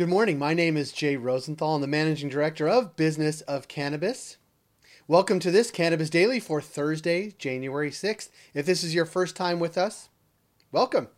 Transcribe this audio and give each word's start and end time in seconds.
Good 0.00 0.08
morning. 0.08 0.38
My 0.38 0.54
name 0.54 0.78
is 0.78 0.92
Jay 0.92 1.14
Rosenthal. 1.16 1.74
I'm 1.74 1.82
the 1.82 1.86
managing 1.86 2.30
director 2.30 2.66
of 2.66 2.96
Business 2.96 3.42
of 3.42 3.68
Cannabis. 3.68 4.38
Welcome 5.06 5.40
to 5.40 5.50
this 5.50 5.70
Cannabis 5.70 6.08
Daily 6.08 6.40
for 6.40 6.62
Thursday, 6.62 7.34
January 7.36 7.90
6th. 7.90 8.30
If 8.54 8.64
this 8.64 8.82
is 8.82 8.94
your 8.94 9.04
first 9.04 9.36
time 9.36 9.60
with 9.60 9.76
us, 9.76 10.08
welcome. 10.72 11.08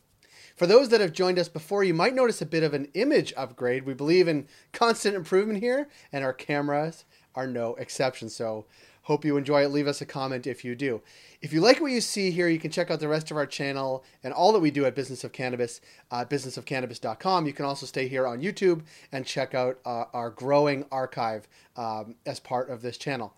For 0.56 0.66
those 0.66 0.88
that 0.88 1.00
have 1.00 1.12
joined 1.12 1.38
us 1.38 1.48
before, 1.48 1.84
you 1.84 1.94
might 1.94 2.12
notice 2.12 2.42
a 2.42 2.44
bit 2.44 2.64
of 2.64 2.74
an 2.74 2.88
image 2.94 3.32
upgrade. 3.36 3.86
We 3.86 3.94
believe 3.94 4.26
in 4.26 4.48
constant 4.72 5.14
improvement 5.14 5.60
here, 5.60 5.88
and 6.12 6.24
our 6.24 6.32
cameras 6.32 7.04
are 7.36 7.46
no 7.46 7.76
exception. 7.76 8.30
So, 8.30 8.66
hope 9.02 9.24
you 9.24 9.36
enjoy 9.36 9.64
it. 9.64 9.68
Leave 9.68 9.86
us 9.86 10.00
a 10.00 10.06
comment 10.06 10.46
if 10.46 10.64
you 10.64 10.74
do. 10.74 11.02
If 11.40 11.52
you 11.52 11.60
like 11.60 11.80
what 11.80 11.92
you 11.92 12.00
see 12.00 12.30
here, 12.30 12.48
you 12.48 12.58
can 12.58 12.70
check 12.70 12.90
out 12.90 13.00
the 13.00 13.08
rest 13.08 13.30
of 13.30 13.36
our 13.36 13.46
channel 13.46 14.04
and 14.22 14.32
all 14.32 14.52
that 14.52 14.60
we 14.60 14.70
do 14.70 14.84
at 14.84 14.94
Business 14.94 15.24
of 15.24 15.32
Cannabis, 15.32 15.80
uh, 16.10 16.24
businessofcannabis.com. 16.24 17.46
You 17.46 17.52
can 17.52 17.64
also 17.64 17.84
stay 17.86 18.06
here 18.06 18.26
on 18.26 18.40
YouTube 18.40 18.82
and 19.10 19.26
check 19.26 19.54
out 19.54 19.78
uh, 19.84 20.04
our 20.12 20.30
growing 20.30 20.86
archive 20.92 21.48
um, 21.76 22.14
as 22.26 22.38
part 22.38 22.70
of 22.70 22.82
this 22.82 22.96
channel. 22.96 23.34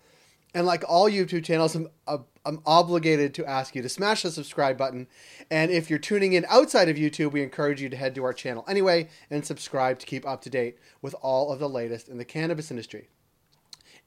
And 0.53 0.65
like 0.65 0.85
all 0.87 1.09
YouTube 1.09 1.43
channels, 1.43 1.75
I'm, 1.75 1.89
uh, 2.07 2.19
I'm 2.45 2.61
obligated 2.65 3.33
to 3.33 3.45
ask 3.45 3.75
you 3.75 3.81
to 3.81 3.89
smash 3.89 4.21
the 4.21 4.31
subscribe 4.31 4.77
button. 4.77 5.07
And 5.51 5.69
if 5.69 5.89
you're 5.89 5.99
tuning 5.99 6.31
in 6.31 6.45
outside 6.47 6.87
of 6.87 6.95
YouTube, 6.95 7.33
we 7.33 7.43
encourage 7.43 7.81
you 7.81 7.89
to 7.89 7.97
head 7.97 8.15
to 8.15 8.23
our 8.23 8.33
channel 8.33 8.63
anyway 8.67 9.09
and 9.29 9.45
subscribe 9.45 9.99
to 9.99 10.05
keep 10.05 10.25
up 10.25 10.41
to 10.43 10.49
date 10.49 10.77
with 11.01 11.13
all 11.21 11.51
of 11.51 11.59
the 11.59 11.67
latest 11.67 12.07
in 12.07 12.17
the 12.17 12.23
cannabis 12.23 12.71
industry. 12.71 13.09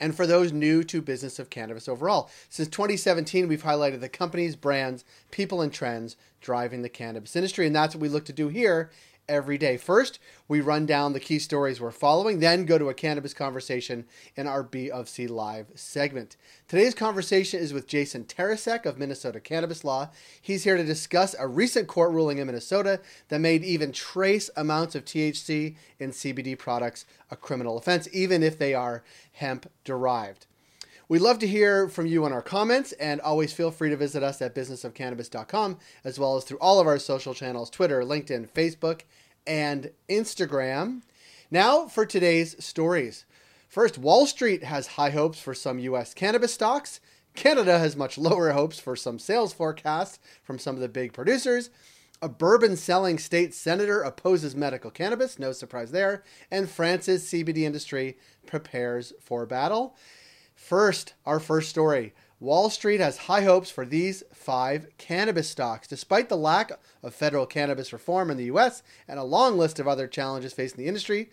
And 0.01 0.15
for 0.15 0.27
those 0.27 0.53
new 0.53 0.85
to 0.85 1.03
business 1.03 1.39
of 1.39 1.51
cannabis 1.51 1.89
overall, 1.89 2.31
since 2.49 2.69
2017, 2.69 3.49
we've 3.49 3.63
highlighted 3.63 4.01
the 4.01 4.09
companies, 4.09 4.57
brands, 4.57 5.05
people, 5.31 5.61
and 5.61 5.73
trends 5.73 6.17
driving 6.41 6.83
the 6.83 6.89
cannabis 6.89 7.35
industry. 7.35 7.67
And 7.67 7.75
that's 7.75 7.95
what 7.95 8.03
we 8.03 8.09
look 8.09 8.25
to 8.27 8.33
do 8.33 8.49
here 8.49 8.91
every 9.29 9.59
day. 9.59 9.77
First, 9.77 10.19
we 10.49 10.61
run 10.61 10.87
down 10.87 11.13
the 11.13 11.21
key 11.21 11.39
stories 11.39 11.81
we're 11.81 11.91
following, 11.91 12.41
then 12.41 12.65
go 12.65 12.79
to 12.79 12.89
a 12.89 12.95
cannabis 12.95 13.35
conversation 13.35 14.07
in 14.37 14.47
our 14.47 14.63
B 14.63 14.91
of 14.91 15.09
C 15.09 15.27
Live 15.27 15.69
segment. 15.75 16.37
Today's 16.67 16.95
conversation 16.95 17.61
is 17.61 17.73
with 17.73 17.87
Jason 17.87 18.25
Tarasek 18.25 18.87
of 18.87 18.99
Minnesota 18.99 19.41
Cannabis 19.41 19.85
Law. 19.85 20.11
He's 20.41 20.65
here 20.65 20.77
to 20.77 20.85
discuss 20.85 21.35
a 21.39 21.47
recent 21.47 21.89
court 21.89 22.11
ruling 22.13 22.39
in 22.39 22.47
Minnesota 22.47 23.01
that 23.29 23.41
made 23.41 23.65
even 23.65 23.93
trace 23.93 24.51
amounts 24.57 24.95
of 24.95 25.05
THC 25.05 25.77
in 25.99 26.11
CBD 26.11 26.59
products 26.59 27.05
a 27.31 27.37
criminal 27.37 27.79
offense, 27.79 28.09
even 28.13 28.43
if 28.43 28.59
they 28.59 28.75
are 28.75 29.03
hemp 29.33 29.71
derived. 29.85 30.47
We'd 31.11 31.23
love 31.23 31.39
to 31.39 31.47
hear 31.47 31.89
from 31.89 32.05
you 32.05 32.27
on 32.27 32.35
our 32.35 32.43
comments, 32.43 32.93
and 32.93 33.23
always 33.23 33.51
feel 33.51 33.71
free 33.71 33.89
to 33.89 33.97
visit 33.97 34.23
us 34.23 34.43
at 34.43 34.55
businessofcannabis.com, 34.55 35.79
as 36.05 36.19
well 36.19 36.37
as 36.37 36.45
through 36.45 36.59
all 36.59 36.81
of 36.81 36.87
our 36.87 36.99
social 36.99 37.33
channels 37.33 37.71
Twitter, 37.71 38.03
LinkedIn, 38.03 38.51
Facebook, 38.51 39.03
and 39.47 39.91
Instagram. 40.11 41.01
Now 41.51 41.87
for 41.87 42.05
today's 42.05 42.63
stories. 42.63 43.25
First, 43.71 43.97
Wall 43.97 44.27
Street 44.27 44.65
has 44.65 44.87
high 44.87 45.09
hopes 45.09 45.41
for 45.41 45.55
some 45.55 45.79
U.S. 45.79 46.13
cannabis 46.13 46.53
stocks. 46.53 47.01
Canada 47.35 47.79
has 47.79 47.97
much 47.97 48.19
lower 48.19 48.53
hopes 48.53 48.79
for 48.79 48.95
some 48.95 49.19
sales 49.19 49.55
forecasts 49.55 50.19
from 50.43 50.59
some 50.59 50.75
of 50.75 50.83
the 50.83 50.91
big 50.91 51.15
producers. 51.15 51.71
A 52.21 52.29
bourbon 52.29 52.77
selling 52.77 53.19
state 53.19 53.55
senator 53.55 54.03
opposes 54.03 54.55
medical 54.55 54.91
cannabis, 54.91 55.39
no 55.39 55.53
surprise 55.53 55.91
there. 55.91 56.23
And 56.51 56.69
France's 56.69 57.25
CBD 57.25 57.63
industry 57.63 58.19
prepares 58.45 59.15
for 59.23 59.47
battle. 59.47 59.97
First, 60.59 61.15
our 61.25 61.39
first 61.39 61.71
story. 61.71 62.13
Wall 62.41 62.69
Street 62.69 63.01
has 63.01 63.17
high 63.17 63.43
hopes 63.43 63.71
for 63.71 63.87
these 63.87 64.25
five 64.35 64.89
cannabis 64.99 65.49
stocks. 65.49 65.87
Despite 65.87 66.29
the 66.29 66.37
lack 66.37 66.73
of 67.03 67.15
federal 67.15 67.47
cannabis 67.47 67.93
reform 67.93 68.29
in 68.29 68.37
the 68.37 68.47
U.S. 68.47 68.83
and 69.07 69.21
a 69.21 69.25
long 69.25 69.57
list 69.57 69.79
of 69.79 69.89
other 69.89 70.09
challenges 70.09 70.53
facing 70.53 70.77
the 70.77 70.89
industry, 70.89 71.31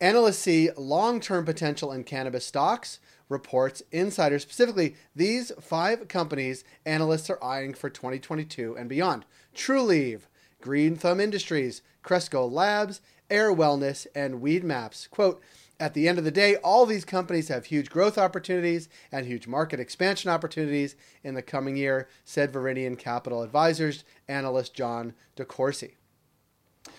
analysts 0.00 0.40
see 0.40 0.70
long 0.76 1.20
term 1.20 1.44
potential 1.46 1.92
in 1.92 2.02
cannabis 2.04 2.44
stocks, 2.44 2.98
reports 3.28 3.82
Insider. 3.90 4.40
Specifically, 4.40 4.96
these 5.14 5.50
five 5.60 6.08
companies 6.08 6.64
analysts 6.84 7.30
are 7.30 7.42
eyeing 7.42 7.74
for 7.74 7.88
2022 7.88 8.76
and 8.76 8.88
beyond 8.88 9.24
Trulieve, 9.54 10.22
Green 10.60 10.96
Thumb 10.96 11.20
Industries, 11.20 11.80
Cresco 12.02 12.46
Labs, 12.46 13.00
Ayr 13.30 13.54
Wellness, 13.54 14.06
and 14.14 14.42
Weedmaps. 14.42 15.08
Quote, 15.08 15.40
at 15.80 15.94
the 15.94 16.08
end 16.08 16.18
of 16.18 16.24
the 16.24 16.30
day, 16.30 16.56
all 16.56 16.86
these 16.86 17.04
companies 17.04 17.48
have 17.48 17.66
huge 17.66 17.88
growth 17.88 18.18
opportunities 18.18 18.88
and 19.12 19.26
huge 19.26 19.46
market 19.46 19.78
expansion 19.78 20.30
opportunities 20.30 20.96
in 21.22 21.34
the 21.34 21.42
coming 21.42 21.76
year, 21.76 22.08
said 22.24 22.52
Viridian 22.52 22.98
Capital 22.98 23.42
Advisors 23.42 24.04
analyst 24.26 24.74
John 24.74 25.14
DeCourcy. 25.36 25.92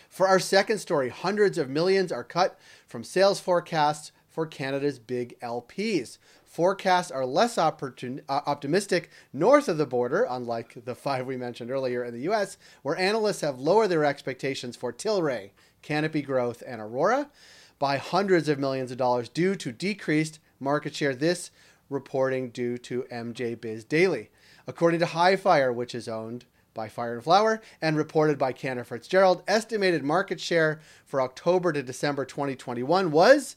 For 0.07 0.27
our 0.27 0.39
second 0.39 0.79
story, 0.79 1.09
hundreds 1.09 1.57
of 1.57 1.69
millions 1.69 2.11
are 2.11 2.23
cut 2.23 2.57
from 2.87 3.03
sales 3.03 3.39
forecasts 3.39 4.11
for 4.29 4.45
Canada's 4.45 4.97
big 4.97 5.37
LPs. 5.41 6.17
Forecasts 6.45 7.11
are 7.11 7.25
less 7.25 7.57
opportun- 7.57 8.23
uh, 8.29 8.41
optimistic 8.45 9.09
north 9.33 9.67
of 9.67 9.77
the 9.77 9.85
border, 9.85 10.25
unlike 10.29 10.85
the 10.85 10.95
five 10.95 11.25
we 11.25 11.35
mentioned 11.35 11.69
earlier 11.69 12.03
in 12.05 12.13
the 12.13 12.29
US, 12.31 12.57
where 12.81 12.95
analysts 12.95 13.41
have 13.41 13.59
lowered 13.59 13.89
their 13.89 14.05
expectations 14.05 14.77
for 14.77 14.93
Tilray, 14.93 15.51
Canopy 15.81 16.21
Growth, 16.21 16.63
and 16.65 16.79
Aurora 16.79 17.29
by 17.79 17.97
hundreds 17.97 18.49
of 18.49 18.59
millions 18.59 18.91
of 18.91 18.97
dollars 18.97 19.29
due 19.29 19.55
to 19.55 19.71
decreased 19.71 20.39
market 20.59 20.93
share. 20.93 21.15
This 21.15 21.49
reporting 21.89 22.49
due 22.49 22.77
to 22.77 23.05
MJ 23.11 23.59
Biz 23.59 23.83
Daily. 23.83 24.29
According 24.67 24.99
to 24.99 25.07
Hifyre, 25.07 25.73
which 25.73 25.95
is 25.95 26.07
owned 26.07 26.45
by 26.73 26.87
Fire 26.87 27.15
and 27.15 27.23
Flower 27.23 27.61
and 27.81 27.97
reported 27.97 28.37
by 28.37 28.51
Cantor 28.51 28.83
Fitzgerald, 28.83 29.43
estimated 29.47 30.03
market 30.03 30.39
share 30.39 30.79
for 31.05 31.21
October 31.21 31.73
to 31.73 31.81
December 31.81 32.25
2021 32.25 33.11
was 33.11 33.55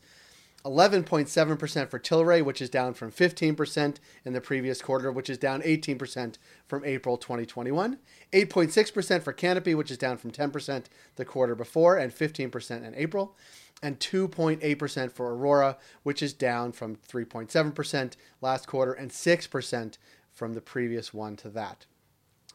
11.7% 0.65 1.89
for 1.91 1.99
Tilray, 1.99 2.43
which 2.43 2.62
is 2.62 2.71
down 2.71 2.94
from 2.94 3.10
15% 3.10 3.97
in 4.25 4.33
the 4.33 4.41
previous 4.41 4.81
quarter, 4.81 5.10
which 5.10 5.28
is 5.28 5.37
down 5.37 5.60
18% 5.62 6.37
from 6.66 6.84
April 6.84 7.16
2021. 7.16 7.99
8.6% 8.33 9.22
for 9.22 9.33
Canopy, 9.33 9.75
which 9.75 9.91
is 9.91 9.99
down 9.99 10.16
from 10.16 10.31
10% 10.31 10.84
the 11.16 11.25
quarter 11.25 11.56
before 11.56 11.97
and 11.97 12.15
15% 12.15 12.87
in 12.87 12.94
April 12.94 13.37
and 13.82 13.98
2.8% 13.98 15.12
for 15.12 15.34
Aurora, 15.34 15.76
which 16.03 16.22
is 16.22 16.32
down 16.32 16.72
from 16.72 16.97
3.7% 16.97 18.12
last 18.41 18.66
quarter 18.66 18.93
and 18.93 19.10
6% 19.10 19.98
from 20.32 20.54
the 20.54 20.60
previous 20.60 21.12
one 21.12 21.37
to 21.37 21.48
that. 21.50 21.87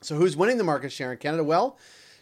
So, 0.02 0.16
who's 0.16 0.38
winning 0.38 0.58
the 0.58 0.64
market 0.64 0.92
share 0.92 1.12
in 1.12 1.18
Canada? 1.18 1.44
Well, 1.44 1.78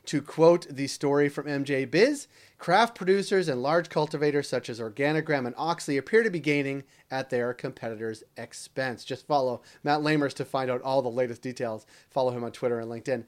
to 0.06 0.22
quote 0.22 0.68
the 0.70 0.88
story 0.88 1.30
from 1.30 1.46
MJ 1.46 1.90
Biz, 1.90 2.28
craft 2.58 2.96
producers 2.96 3.50
and 3.50 3.62
large 3.62 3.90
cultivators 3.90 4.48
such 4.48 4.70
as 4.70 4.80
Organigram 4.80 5.46
and 5.46 5.56
Auxly 5.56 5.98
appear 5.98 6.24
to 6.24 6.30
be 6.30 6.40
gaining 6.40 6.84
at 7.12 7.30
their 7.30 7.54
competitors' 7.54 8.24
expense. 8.38 9.04
Just 9.04 9.28
follow 9.28 9.62
Matt 9.84 10.02
Lamers 10.02 10.34
to 10.36 10.46
find 10.46 10.70
out 10.70 10.82
all 10.82 11.02
the 11.02 11.10
latest 11.10 11.42
details. 11.42 11.86
Follow 12.10 12.32
him 12.32 12.44
on 12.44 12.52
Twitter 12.52 12.80
and 12.80 12.90
LinkedIn. 12.90 13.26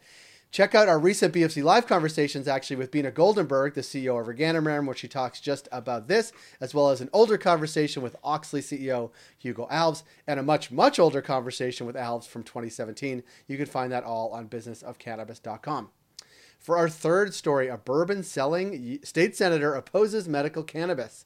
Check 0.50 0.74
out 0.74 0.88
our 0.88 0.98
recent 0.98 1.34
BFC 1.34 1.62
Live 1.62 1.88
conversations, 1.88 2.48
actually, 2.48 2.78
with 2.78 2.90
Beena 2.90 3.12
Goldenberg, 3.12 3.74
the 3.74 3.82
CEO 3.82 4.20
of 4.20 4.28
Organigram, 4.28 4.86
where 4.86 4.96
she 4.96 5.08
talks 5.08 5.42
just 5.42 5.68
about 5.74 6.08
this, 6.08 6.32
as 6.62 6.74
well 6.74 6.90
as 6.90 7.02
an 7.02 7.10
older 7.12 7.38
conversation 7.38 8.02
with 8.02 8.16
Auxly 8.24 8.62
CEO 8.62 9.12
Hugo 9.38 9.68
Alves, 9.70 10.04
and 10.26 10.40
a 10.40 10.44
much, 10.44 10.72
much 10.72 11.00
older 11.00 11.22
conversation 11.22 11.86
with 11.86 11.98
Alves 11.98 12.28
from 12.28 12.44
2017. 12.44 13.24
You 13.48 13.58
can 13.58 13.66
find 13.66 13.92
that 13.92 14.06
all 14.06 14.32
on 14.32 14.48
businessofcannabis.com. 14.48 15.90
For 16.60 16.78
our 16.78 16.90
third 16.90 17.34
story, 17.34 17.68
a 17.68 17.78
bourbon 17.78 18.24
selling 18.24 19.00
state 19.04 19.36
senator 19.36 19.76
opposes 19.76 20.30
medical 20.30 20.64
cannabis. 20.64 21.26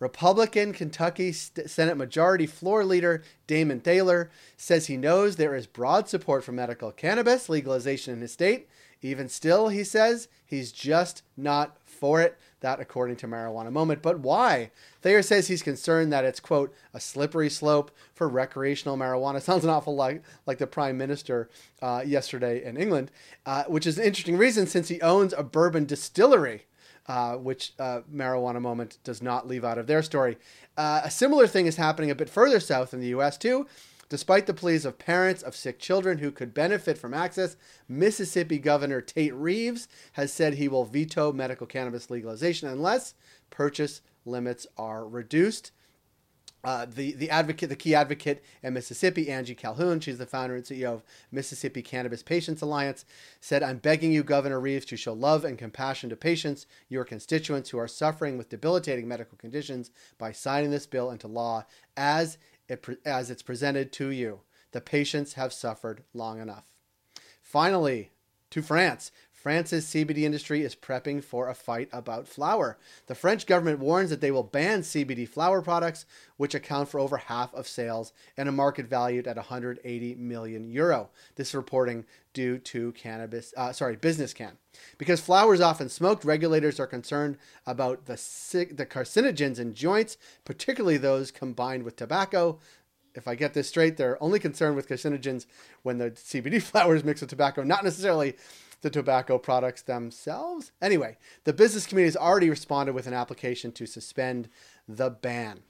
Republican 0.00 0.72
Kentucky 0.72 1.32
Senate 1.32 1.96
Majority 1.96 2.46
Floor 2.46 2.84
Leader 2.84 3.22
Damon 3.46 3.80
Thayer 3.80 4.30
says 4.56 4.86
he 4.86 4.96
knows 4.96 5.36
there 5.36 5.56
is 5.56 5.66
broad 5.66 6.08
support 6.08 6.44
for 6.44 6.52
medical 6.52 6.92
cannabis 6.92 7.48
legalization 7.48 8.14
in 8.14 8.20
his 8.20 8.32
state. 8.32 8.68
Even 9.00 9.28
still, 9.28 9.68
he 9.68 9.84
says 9.84 10.28
he's 10.44 10.72
just 10.72 11.22
not 11.36 11.76
for 11.84 12.20
it. 12.20 12.38
That, 12.60 12.80
according 12.80 13.14
to 13.18 13.28
Marijuana 13.28 13.70
Moment. 13.70 14.02
But 14.02 14.18
why? 14.18 14.72
Thayer 15.00 15.22
says 15.22 15.46
he's 15.46 15.62
concerned 15.62 16.12
that 16.12 16.24
it's, 16.24 16.40
quote, 16.40 16.74
a 16.92 16.98
slippery 16.98 17.48
slope 17.48 17.92
for 18.14 18.28
recreational 18.28 18.96
marijuana. 18.96 19.40
Sounds 19.42 19.62
an 19.62 19.70
awful 19.70 19.94
lot 19.94 20.14
like 20.44 20.58
the 20.58 20.66
Prime 20.66 20.98
Minister 20.98 21.48
uh, 21.80 22.02
yesterday 22.04 22.64
in 22.64 22.76
England, 22.76 23.12
uh, 23.46 23.62
which 23.68 23.86
is 23.86 23.96
an 23.96 24.04
interesting 24.04 24.36
reason 24.36 24.66
since 24.66 24.88
he 24.88 25.00
owns 25.00 25.32
a 25.32 25.44
bourbon 25.44 25.84
distillery 25.84 26.66
uh, 27.08 27.36
which 27.36 27.72
uh, 27.78 28.02
Marijuana 28.12 28.60
Moment 28.60 28.98
does 29.02 29.22
not 29.22 29.48
leave 29.48 29.64
out 29.64 29.78
of 29.78 29.86
their 29.86 30.02
story. 30.02 30.36
Uh, 30.76 31.00
a 31.04 31.10
similar 31.10 31.46
thing 31.46 31.66
is 31.66 31.76
happening 31.76 32.10
a 32.10 32.14
bit 32.14 32.28
further 32.28 32.60
south 32.60 32.94
in 32.94 33.00
the 33.00 33.08
U.S., 33.08 33.36
too. 33.36 33.66
Despite 34.10 34.46
the 34.46 34.54
pleas 34.54 34.86
of 34.86 34.98
parents 34.98 35.42
of 35.42 35.54
sick 35.54 35.78
children 35.78 36.18
who 36.18 36.30
could 36.30 36.54
benefit 36.54 36.96
from 36.96 37.12
access, 37.12 37.56
Mississippi 37.88 38.58
Governor 38.58 39.02
Tate 39.02 39.34
Reeves 39.34 39.86
has 40.12 40.32
said 40.32 40.54
he 40.54 40.68
will 40.68 40.86
veto 40.86 41.30
medical 41.32 41.66
cannabis 41.66 42.08
legalization 42.08 42.68
unless 42.68 43.14
purchase 43.50 44.00
limits 44.24 44.66
are 44.78 45.06
reduced. 45.06 45.72
Uh, 46.64 46.86
the 46.86 47.12
the 47.12 47.30
advocate, 47.30 47.68
the 47.68 47.76
key 47.76 47.94
advocate 47.94 48.42
in 48.62 48.74
Mississippi, 48.74 49.30
Angie 49.30 49.54
Calhoun, 49.54 50.00
she's 50.00 50.18
the 50.18 50.26
founder 50.26 50.56
and 50.56 50.64
CEO 50.64 50.94
of 50.94 51.02
Mississippi 51.30 51.82
Cannabis 51.82 52.22
Patients 52.22 52.62
Alliance, 52.62 53.04
said, 53.40 53.62
"I'm 53.62 53.78
begging 53.78 54.12
you, 54.12 54.22
Governor 54.22 54.58
Reeves, 54.58 54.86
to 54.86 54.96
show 54.96 55.12
love 55.12 55.44
and 55.44 55.56
compassion 55.56 56.10
to 56.10 56.16
patients, 56.16 56.66
your 56.88 57.04
constituents 57.04 57.70
who 57.70 57.78
are 57.78 57.88
suffering 57.88 58.36
with 58.36 58.48
debilitating 58.48 59.06
medical 59.06 59.38
conditions, 59.38 59.90
by 60.18 60.32
signing 60.32 60.70
this 60.70 60.86
bill 60.86 61.10
into 61.10 61.28
law 61.28 61.64
as 61.96 62.38
it 62.68 62.84
as 63.04 63.30
it's 63.30 63.42
presented 63.42 63.92
to 63.92 64.08
you. 64.08 64.40
The 64.72 64.80
patients 64.80 65.34
have 65.34 65.52
suffered 65.52 66.02
long 66.12 66.40
enough." 66.40 66.72
Finally, 67.40 68.10
to 68.50 68.62
France. 68.62 69.12
France's 69.38 69.86
CBD 69.86 70.24
industry 70.24 70.62
is 70.62 70.74
prepping 70.74 71.22
for 71.22 71.48
a 71.48 71.54
fight 71.54 71.88
about 71.92 72.26
flower. 72.26 72.76
The 73.06 73.14
French 73.14 73.46
government 73.46 73.78
warns 73.78 74.10
that 74.10 74.20
they 74.20 74.32
will 74.32 74.42
ban 74.42 74.80
CBD 74.80 75.28
flower 75.28 75.62
products, 75.62 76.06
which 76.36 76.56
account 76.56 76.88
for 76.88 76.98
over 76.98 77.18
half 77.18 77.54
of 77.54 77.68
sales 77.68 78.12
and 78.36 78.48
a 78.48 78.52
market 78.52 78.86
valued 78.86 79.28
at 79.28 79.36
180 79.36 80.16
million 80.16 80.68
euro. 80.68 81.10
This 81.36 81.54
reporting 81.54 82.04
due 82.32 82.58
to 82.58 82.90
cannabis, 82.92 83.54
uh, 83.56 83.72
sorry, 83.72 83.94
Business 83.94 84.34
Can. 84.34 84.58
Because 84.98 85.20
flower 85.20 85.54
is 85.54 85.60
often 85.60 85.88
smoked, 85.88 86.24
regulators 86.24 86.80
are 86.80 86.86
concerned 86.88 87.38
about 87.64 88.06
the 88.06 88.16
the 88.72 88.86
carcinogens 88.86 89.60
in 89.60 89.72
joints, 89.72 90.16
particularly 90.44 90.96
those 90.96 91.30
combined 91.30 91.84
with 91.84 91.94
tobacco 91.94 92.58
if 93.14 93.26
I 93.26 93.34
get 93.34 93.52
this 93.52 93.68
straight, 93.68 93.96
they're 93.96 94.22
only 94.22 94.38
concerned 94.38 94.76
with 94.76 94.88
carcinogens 94.88 95.46
when 95.82 95.98
the 95.98 96.12
CBD 96.12 96.62
flower 96.62 96.94
is 96.94 97.02
mixed 97.02 97.20
with 97.20 97.30
tobacco, 97.30 97.64
not 97.64 97.82
necessarily 97.82 98.36
the 98.80 98.90
tobacco 98.90 99.38
products 99.38 99.82
themselves. 99.82 100.72
Anyway, 100.80 101.16
the 101.44 101.52
business 101.52 101.86
community 101.86 102.08
has 102.08 102.16
already 102.16 102.50
responded 102.50 102.92
with 102.92 103.06
an 103.06 103.14
application 103.14 103.72
to 103.72 103.86
suspend 103.86 104.48
the 104.88 105.10
ban. 105.10 105.62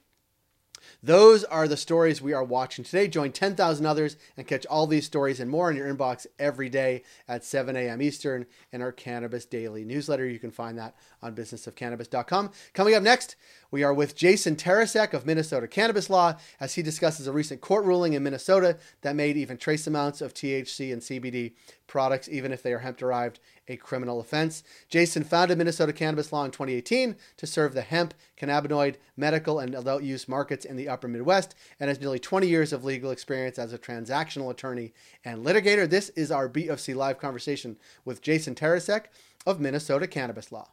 Those 1.01 1.43
are 1.43 1.67
the 1.67 1.77
stories 1.77 2.21
we 2.21 2.33
are 2.33 2.43
watching 2.43 2.83
today. 2.83 3.07
Join 3.07 3.31
10,000 3.31 3.85
others 3.85 4.17
and 4.37 4.47
catch 4.47 4.65
all 4.65 4.87
these 4.87 5.05
stories 5.05 5.39
and 5.39 5.49
more 5.49 5.69
in 5.69 5.77
your 5.77 5.93
inbox 5.93 6.25
every 6.37 6.69
day 6.69 7.03
at 7.27 7.43
7 7.43 7.75
a.m. 7.75 8.01
Eastern 8.01 8.45
in 8.71 8.81
our 8.81 8.91
Cannabis 8.91 9.45
Daily 9.45 9.83
newsletter. 9.83 10.27
You 10.27 10.39
can 10.39 10.51
find 10.51 10.77
that 10.77 10.95
on 11.21 11.35
businessofcannabis.com. 11.35 12.51
Coming 12.73 12.95
up 12.95 13.03
next, 13.03 13.35
we 13.71 13.83
are 13.83 13.93
with 13.93 14.15
Jason 14.15 14.55
Tarasek 14.55 15.13
of 15.13 15.25
Minnesota 15.25 15.67
Cannabis 15.67 16.09
Law 16.09 16.35
as 16.59 16.75
he 16.75 16.81
discusses 16.81 17.27
a 17.27 17.31
recent 17.31 17.61
court 17.61 17.85
ruling 17.85 18.13
in 18.13 18.23
Minnesota 18.23 18.77
that 19.01 19.15
made 19.15 19.37
even 19.37 19.57
trace 19.57 19.85
amounts 19.85 20.21
of 20.21 20.33
THC 20.33 20.91
and 20.91 21.01
CBD 21.01 21.53
products, 21.85 22.27
even 22.29 22.51
if 22.51 22.63
they 22.63 22.73
are 22.73 22.79
hemp 22.79 22.97
derived, 22.97 23.39
a 23.67 23.77
criminal 23.77 24.19
offense. 24.19 24.63
Jason 24.89 25.23
founded 25.23 25.57
Minnesota 25.57 25.93
Cannabis 25.93 26.31
Law 26.31 26.45
in 26.45 26.51
2018 26.51 27.15
to 27.37 27.47
serve 27.47 27.73
the 27.73 27.81
hemp, 27.81 28.13
cannabinoid, 28.39 28.95
medical, 29.15 29.59
and 29.59 29.75
adult 29.75 30.03
use 30.03 30.27
markets 30.27 30.65
in 30.65 30.75
the 30.75 30.89
upper 30.89 31.07
Midwest 31.07 31.53
and 31.79 31.89
has 31.89 31.99
nearly 31.99 32.19
20 32.19 32.47
years 32.47 32.73
of 32.73 32.83
legal 32.83 33.11
experience 33.11 33.59
as 33.59 33.73
a 33.73 33.77
transactional 33.77 34.49
attorney 34.49 34.93
and 35.23 35.45
litigator. 35.45 35.89
This 35.89 36.09
is 36.09 36.31
our 36.31 36.49
BFC 36.49 36.95
Live 36.95 37.19
conversation 37.19 37.77
with 38.05 38.21
Jason 38.21 38.55
Tarasek 38.55 39.05
of 39.45 39.59
Minnesota 39.59 40.07
Cannabis 40.07 40.51
Law. 40.51 40.69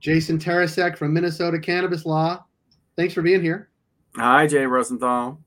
Jason 0.00 0.38
Tarasek 0.38 0.96
from 0.96 1.12
Minnesota 1.12 1.58
Cannabis 1.58 2.06
Law. 2.06 2.44
Thanks 2.96 3.14
for 3.14 3.22
being 3.22 3.42
here. 3.42 3.68
Hi, 4.16 4.46
Jay 4.46 4.66
Rosenthal. 4.66 5.40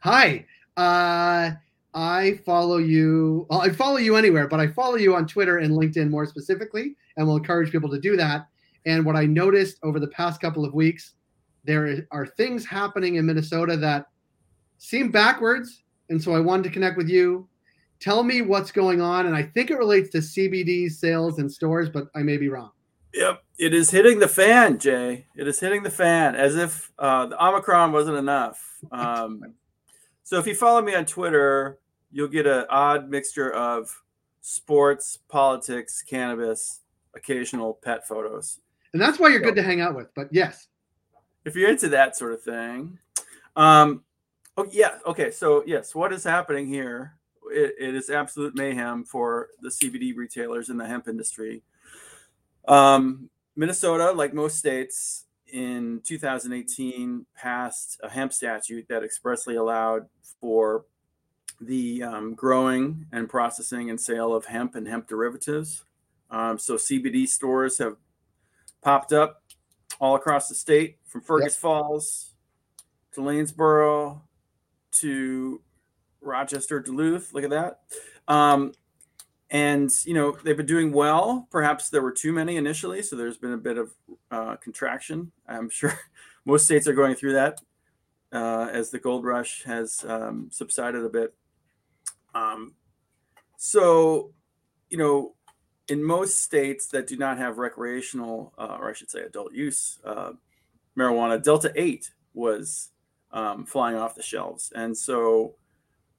Hi. 0.00 0.44
Uh, 0.76 1.52
I 1.94 2.40
follow 2.44 2.76
you. 2.76 3.46
Well, 3.48 3.62
I 3.62 3.70
follow 3.70 3.96
you 3.96 4.16
anywhere, 4.16 4.48
but 4.48 4.60
I 4.60 4.68
follow 4.68 4.96
you 4.96 5.14
on 5.14 5.26
Twitter 5.26 5.58
and 5.58 5.72
LinkedIn 5.72 6.10
more 6.10 6.26
specifically, 6.26 6.94
and 7.16 7.26
will 7.26 7.36
encourage 7.36 7.72
people 7.72 7.88
to 7.90 7.98
do 7.98 8.16
that. 8.16 8.48
And 8.84 9.04
what 9.04 9.16
I 9.16 9.24
noticed 9.24 9.78
over 9.82 9.98
the 9.98 10.08
past 10.08 10.40
couple 10.40 10.64
of 10.64 10.74
weeks, 10.74 11.14
there 11.64 12.06
are 12.12 12.26
things 12.26 12.66
happening 12.66 13.16
in 13.16 13.26
Minnesota 13.26 13.76
that 13.78 14.06
seem 14.78 15.10
backwards. 15.10 15.82
And 16.10 16.22
so 16.22 16.34
I 16.34 16.40
wanted 16.40 16.64
to 16.64 16.70
connect 16.70 16.96
with 16.96 17.08
you. 17.08 17.48
Tell 17.98 18.22
me 18.22 18.42
what's 18.42 18.70
going 18.70 19.00
on. 19.00 19.26
And 19.26 19.34
I 19.34 19.42
think 19.42 19.70
it 19.70 19.78
relates 19.78 20.10
to 20.10 20.18
CBD 20.18 20.90
sales 20.90 21.38
and 21.38 21.50
stores, 21.50 21.88
but 21.88 22.08
I 22.14 22.22
may 22.22 22.36
be 22.36 22.48
wrong. 22.48 22.70
Yep, 23.16 23.42
it 23.58 23.72
is 23.72 23.90
hitting 23.90 24.18
the 24.18 24.28
fan, 24.28 24.78
Jay. 24.78 25.26
It 25.34 25.48
is 25.48 25.58
hitting 25.58 25.82
the 25.82 25.90
fan 25.90 26.36
as 26.36 26.54
if 26.54 26.92
uh, 26.98 27.26
the 27.26 27.42
Omicron 27.42 27.90
wasn't 27.90 28.18
enough. 28.18 28.62
Um, 28.92 29.54
so 30.22 30.38
if 30.38 30.46
you 30.46 30.54
follow 30.54 30.82
me 30.82 30.94
on 30.94 31.06
Twitter, 31.06 31.78
you'll 32.12 32.28
get 32.28 32.46
an 32.46 32.66
odd 32.68 33.08
mixture 33.08 33.50
of 33.50 33.90
sports, 34.42 35.18
politics, 35.28 36.02
cannabis, 36.02 36.80
occasional 37.14 37.78
pet 37.82 38.06
photos. 38.06 38.60
And 38.92 39.00
that's 39.00 39.18
why 39.18 39.28
you're 39.28 39.40
so, 39.40 39.46
good 39.46 39.56
to 39.56 39.62
hang 39.62 39.80
out 39.80 39.96
with. 39.96 40.14
But 40.14 40.28
yes, 40.30 40.68
if 41.46 41.56
you're 41.56 41.70
into 41.70 41.88
that 41.88 42.16
sort 42.16 42.34
of 42.34 42.42
thing. 42.42 42.98
Um, 43.56 44.04
oh 44.58 44.66
yeah, 44.70 44.98
okay. 45.06 45.30
So 45.30 45.64
yes, 45.66 45.94
what 45.94 46.12
is 46.12 46.22
happening 46.22 46.66
here? 46.66 47.16
it, 47.50 47.74
it 47.78 47.94
is 47.94 48.10
absolute 48.10 48.54
mayhem 48.54 49.04
for 49.04 49.48
the 49.60 49.68
CBD 49.68 50.16
retailers 50.16 50.68
in 50.68 50.76
the 50.76 50.86
hemp 50.86 51.08
industry. 51.08 51.62
Um, 52.66 53.30
Minnesota, 53.54 54.12
like 54.12 54.34
most 54.34 54.58
states, 54.58 55.24
in 55.52 56.00
2018 56.04 57.24
passed 57.34 58.00
a 58.02 58.10
hemp 58.10 58.32
statute 58.32 58.86
that 58.88 59.04
expressly 59.04 59.56
allowed 59.56 60.06
for 60.40 60.84
the 61.60 62.02
um, 62.02 62.34
growing 62.34 63.06
and 63.12 63.28
processing 63.28 63.88
and 63.88 64.00
sale 64.00 64.34
of 64.34 64.46
hemp 64.46 64.74
and 64.74 64.86
hemp 64.86 65.08
derivatives. 65.08 65.84
Um, 66.30 66.58
so 66.58 66.74
CBD 66.74 67.26
stores 67.26 67.78
have 67.78 67.96
popped 68.82 69.12
up 69.12 69.42
all 70.00 70.16
across 70.16 70.48
the 70.48 70.54
state, 70.54 70.98
from 71.06 71.22
Fergus 71.22 71.54
yep. 71.54 71.60
Falls 71.60 72.34
to 73.12 73.20
Lanesboro 73.20 74.20
to 74.92 75.62
Rochester, 76.20 76.80
Duluth. 76.80 77.32
Look 77.32 77.44
at 77.44 77.50
that. 77.50 77.80
Um, 78.28 78.72
and 79.50 79.90
you 80.04 80.14
know 80.14 80.36
they've 80.42 80.56
been 80.56 80.66
doing 80.66 80.92
well. 80.92 81.46
Perhaps 81.50 81.90
there 81.90 82.02
were 82.02 82.12
too 82.12 82.32
many 82.32 82.56
initially, 82.56 83.02
so 83.02 83.16
there's 83.16 83.38
been 83.38 83.52
a 83.52 83.58
bit 83.58 83.78
of 83.78 83.92
uh, 84.30 84.56
contraction. 84.56 85.32
I'm 85.46 85.70
sure 85.70 85.98
most 86.44 86.64
states 86.64 86.88
are 86.88 86.94
going 86.94 87.14
through 87.14 87.34
that 87.34 87.60
uh, 88.32 88.68
as 88.72 88.90
the 88.90 88.98
gold 88.98 89.24
rush 89.24 89.62
has 89.64 90.04
um, 90.06 90.48
subsided 90.50 91.04
a 91.04 91.08
bit. 91.08 91.34
Um, 92.34 92.74
so, 93.56 94.32
you 94.90 94.98
know, 94.98 95.34
in 95.88 96.02
most 96.02 96.42
states 96.42 96.88
that 96.88 97.06
do 97.06 97.16
not 97.16 97.38
have 97.38 97.58
recreational, 97.58 98.52
uh, 98.58 98.76
or 98.80 98.90
I 98.90 98.92
should 98.92 99.10
say, 99.10 99.20
adult 99.20 99.52
use 99.52 99.98
uh, 100.04 100.32
marijuana, 100.98 101.42
Delta 101.42 101.72
Eight 101.76 102.10
was 102.34 102.90
um, 103.32 103.64
flying 103.64 103.96
off 103.96 104.14
the 104.14 104.22
shelves, 104.22 104.72
and 104.74 104.96
so 104.96 105.54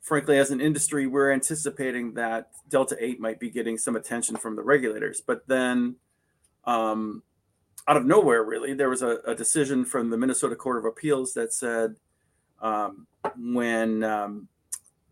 frankly, 0.08 0.38
as 0.38 0.52
an 0.52 0.62
industry, 0.62 1.06
we're 1.06 1.34
anticipating 1.34 2.14
that 2.14 2.50
Delta 2.70 2.96
8 2.98 3.20
might 3.20 3.42
be 3.42 3.50
getting 3.50 3.78
some 3.78 3.98
attention 3.98 4.38
from 4.38 4.56
the 4.56 4.64
regulators. 4.64 5.20
But 5.20 5.46
then, 5.48 5.98
um, 6.64 7.24
out 7.90 7.98
of 7.98 8.06
nowhere, 8.06 8.44
really, 8.44 8.74
there 8.74 8.90
was 8.90 9.02
a, 9.02 9.18
a, 9.28 9.36
decision 9.36 9.84
from 9.84 10.10
the 10.10 10.18
Minnesota 10.18 10.56
Court 10.56 10.78
of 10.78 10.86
Appeals 10.86 11.34
that 11.34 11.54
said 11.54 11.96
um, 12.62 13.06
when 13.38 14.04
um, 14.04 14.48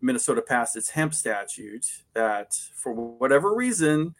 Minnesota 0.00 0.40
passed 0.40 0.76
its 0.76 0.88
hemp 0.90 1.14
statute, 1.14 1.86
that 2.14 2.54
for 2.74 2.92
whatever 2.94 3.54
reason, 3.54 4.14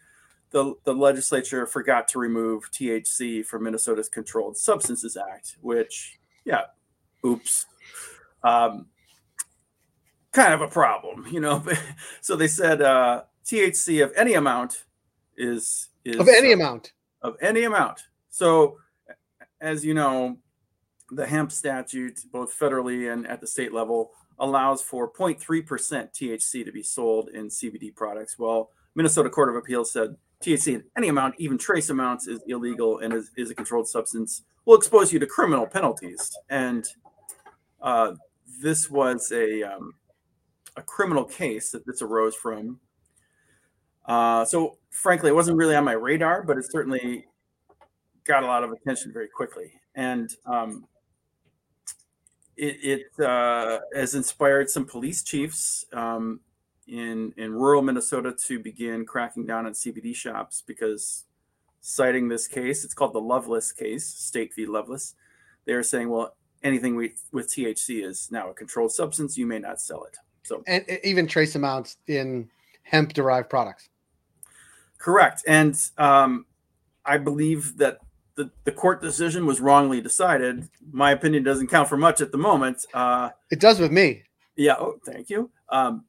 the, 0.51 0.75
the 0.83 0.93
legislature 0.93 1.65
forgot 1.65 2.07
to 2.09 2.19
remove 2.19 2.71
THC 2.71 3.43
from 3.43 3.63
Minnesota's 3.63 4.09
Controlled 4.09 4.57
Substances 4.57 5.17
Act, 5.17 5.57
which, 5.61 6.19
yeah, 6.45 6.65
oops. 7.25 7.65
Um, 8.43 8.87
kind 10.37 10.53
of 10.53 10.61
a 10.61 10.67
problem, 10.67 11.25
you 11.31 11.39
know. 11.39 11.63
so 12.21 12.35
they 12.35 12.47
said 12.47 12.81
uh, 12.81 13.23
THC 13.43 14.03
of 14.03 14.13
any 14.15 14.35
amount 14.35 14.85
is 15.35 15.89
is 16.05 16.19
of 16.19 16.27
any 16.29 16.51
uh, 16.51 16.55
amount 16.55 16.93
of 17.23 17.35
any 17.41 17.63
amount. 17.63 18.03
So 18.29 18.77
as 19.59 19.83
you 19.83 19.95
know, 19.95 20.37
the 21.09 21.25
hemp 21.25 21.51
statute, 21.51 22.19
both 22.31 22.57
federally 22.57 23.11
and 23.11 23.25
at 23.27 23.41
the 23.41 23.47
state 23.47 23.73
level, 23.73 24.11
allows 24.37 24.83
for 24.83 25.11
0.3% 25.11 25.39
THC 25.39 26.63
to 26.63 26.71
be 26.71 26.83
sold 26.83 27.29
in 27.29 27.47
CBD 27.47 27.95
products. 27.95 28.37
Well, 28.37 28.69
Minnesota 28.93 29.31
Court 29.31 29.49
of 29.49 29.55
Appeals 29.55 29.91
said 29.91 30.15
THC 30.43 30.75
in 30.75 30.83
any 30.95 31.07
amount, 31.07 31.33
even 31.39 31.57
trace 31.57 31.89
amounts, 31.89 32.27
is 32.27 32.43
illegal 32.47 32.99
and 32.99 33.11
is, 33.13 33.31
is 33.35 33.49
a 33.49 33.55
controlled 33.55 33.87
substance, 33.87 34.43
will 34.65 34.77
expose 34.77 35.11
you 35.11 35.17
to 35.17 35.25
criminal 35.25 35.65
penalties. 35.65 36.37
And 36.49 36.85
uh, 37.81 38.11
this 38.61 38.91
was 38.91 39.31
a 39.31 39.63
um, 39.63 39.93
a 40.77 40.81
criminal 40.81 41.25
case 41.25 41.71
that 41.71 41.85
this 41.85 42.01
arose 42.01 42.35
from. 42.35 42.79
Uh, 44.05 44.45
so, 44.45 44.77
frankly, 44.89 45.29
it 45.29 45.33
wasn't 45.33 45.57
really 45.57 45.75
on 45.75 45.83
my 45.83 45.91
radar, 45.91 46.43
but 46.43 46.57
it 46.57 46.71
certainly 46.71 47.25
got 48.23 48.43
a 48.43 48.45
lot 48.45 48.63
of 48.63 48.71
attention 48.71 49.11
very 49.11 49.27
quickly. 49.27 49.73
And 49.95 50.33
um, 50.45 50.85
it, 52.55 53.03
it 53.17 53.25
uh, 53.25 53.79
has 53.93 54.15
inspired 54.15 54.69
some 54.69 54.85
police 54.85 55.23
chiefs 55.23 55.85
um, 55.91 56.39
in 56.87 57.33
in 57.35 57.51
rural 57.51 57.81
Minnesota 57.81 58.33
to 58.45 58.59
begin 58.59 59.05
cracking 59.05 59.45
down 59.45 59.65
on 59.65 59.73
CBD 59.73 60.15
shops 60.15 60.63
because 60.65 61.25
citing 61.81 62.27
this 62.27 62.47
case, 62.47 62.85
it's 62.85 62.93
called 62.93 63.13
the 63.13 63.19
Loveless 63.19 63.71
case, 63.71 64.05
State 64.05 64.53
v. 64.55 64.65
Loveless. 64.65 65.15
They're 65.65 65.83
saying, 65.83 66.09
well, 66.09 66.35
anything 66.63 66.95
with, 66.95 67.23
with 67.31 67.49
THC 67.49 68.05
is 68.05 68.29
now 68.31 68.49
a 68.49 68.53
controlled 68.53 68.91
substance. 68.91 69.37
You 69.37 69.45
may 69.45 69.59
not 69.59 69.81
sell 69.81 70.03
it. 70.05 70.17
So 70.47 70.63
and 70.65 70.85
even 71.03 71.27
trace 71.27 71.55
amounts 71.55 71.97
in 72.07 72.49
hemp 72.83 73.11
derived 73.11 73.49
products. 73.49 73.89
Correct. 74.97 75.43
And 75.45 75.77
um, 75.97 76.45
I 77.05 77.17
believe 77.17 77.77
that 77.77 77.99
the, 78.35 78.49
the 78.63 78.71
court 78.71 79.01
decision 79.01 79.45
was 79.45 79.59
wrongly 79.59 79.99
decided. 79.99 80.69
My 80.91 81.11
opinion 81.11 81.43
doesn't 81.43 81.67
count 81.67 81.89
for 81.89 81.97
much 81.97 82.21
at 82.21 82.31
the 82.31 82.37
moment. 82.37 82.85
Uh, 82.93 83.31
it 83.51 83.59
does 83.59 83.79
with 83.79 83.91
me. 83.91 84.23
Yeah. 84.55 84.75
Oh, 84.79 84.99
thank 85.05 85.29
you. 85.29 85.51
Um, 85.69 86.05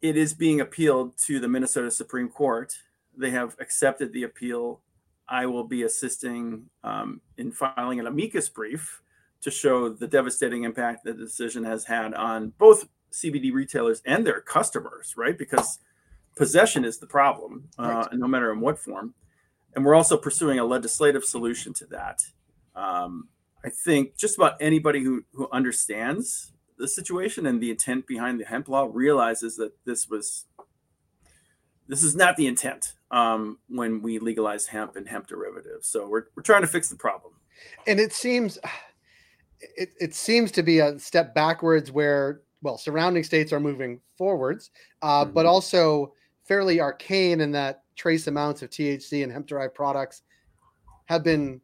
it 0.00 0.16
is 0.16 0.34
being 0.34 0.60
appealed 0.60 1.18
to 1.26 1.40
the 1.40 1.48
Minnesota 1.48 1.90
Supreme 1.90 2.28
Court. 2.28 2.72
They 3.16 3.30
have 3.30 3.56
accepted 3.58 4.12
the 4.12 4.22
appeal. 4.22 4.80
I 5.28 5.46
will 5.46 5.64
be 5.64 5.82
assisting 5.82 6.66
um, 6.84 7.20
in 7.38 7.50
filing 7.50 7.98
an 7.98 8.06
amicus 8.06 8.48
brief 8.48 9.02
to 9.40 9.50
show 9.50 9.88
the 9.88 10.06
devastating 10.06 10.62
impact 10.62 11.04
the 11.04 11.12
decision 11.12 11.64
has 11.64 11.84
had 11.84 12.14
on 12.14 12.52
both 12.58 12.88
CBD 13.12 13.52
retailers 13.52 14.02
and 14.04 14.26
their 14.26 14.40
customers, 14.40 15.14
right? 15.16 15.36
Because 15.36 15.78
possession 16.36 16.84
is 16.84 16.98
the 16.98 17.06
problem, 17.06 17.68
uh, 17.78 18.06
right. 18.10 18.12
no 18.12 18.26
matter 18.26 18.52
in 18.52 18.60
what 18.60 18.78
form. 18.78 19.14
And 19.74 19.84
we're 19.84 19.94
also 19.94 20.16
pursuing 20.16 20.58
a 20.58 20.64
legislative 20.64 21.24
solution 21.24 21.72
to 21.74 21.86
that. 21.86 22.22
Um, 22.74 23.28
I 23.64 23.70
think 23.70 24.16
just 24.16 24.36
about 24.36 24.54
anybody 24.60 25.02
who, 25.02 25.24
who 25.34 25.48
understands 25.52 26.52
the 26.78 26.88
situation 26.88 27.46
and 27.46 27.62
the 27.62 27.70
intent 27.70 28.06
behind 28.06 28.40
the 28.40 28.44
hemp 28.44 28.68
law 28.68 28.88
realizes 28.92 29.56
that 29.56 29.72
this 29.84 30.08
was 30.08 30.46
this 31.88 32.02
is 32.02 32.16
not 32.16 32.36
the 32.36 32.46
intent 32.46 32.94
um, 33.10 33.58
when 33.68 34.00
we 34.00 34.18
legalize 34.18 34.66
hemp 34.66 34.96
and 34.96 35.06
hemp 35.08 35.26
derivatives. 35.26 35.86
So 35.86 36.08
we're, 36.08 36.24
we're 36.34 36.42
trying 36.42 36.62
to 36.62 36.66
fix 36.66 36.88
the 36.88 36.96
problem. 36.96 37.34
And 37.86 38.00
it 38.00 38.12
seems 38.12 38.58
it, 39.60 39.90
it 40.00 40.14
seems 40.14 40.50
to 40.52 40.62
be 40.62 40.78
a 40.78 40.98
step 40.98 41.34
backwards 41.34 41.92
where 41.92 42.40
well 42.62 42.78
surrounding 42.78 43.24
states 43.24 43.52
are 43.52 43.60
moving 43.60 44.00
forwards, 44.16 44.70
uh, 45.02 45.24
mm-hmm. 45.24 45.32
but 45.32 45.46
also 45.46 46.14
fairly 46.44 46.80
arcane 46.80 47.40
in 47.40 47.52
that 47.52 47.82
trace 47.96 48.26
amounts 48.26 48.62
of 48.62 48.70
THC 48.70 49.22
and 49.22 49.32
hemp 49.32 49.46
derived 49.46 49.74
products 49.74 50.22
have 51.06 51.22
been 51.22 51.60